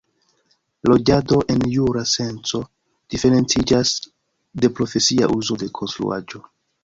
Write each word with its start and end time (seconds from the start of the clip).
Loĝado 0.91 1.37
en 1.55 1.59
jura 1.73 2.03
senco 2.13 2.61
diferenciĝas 3.15 3.93
de 4.65 4.73
profesia 4.79 5.29
uzo 5.37 5.59
de 5.65 5.69
konstruaĵo. 5.81 6.43